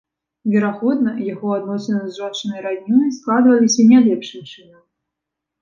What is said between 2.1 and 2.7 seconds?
жончынай